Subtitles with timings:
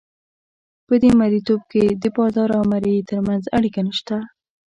[0.87, 4.15] په دې مرییتوب کې د بادار او مریي ترمنځ اړیکه نشته.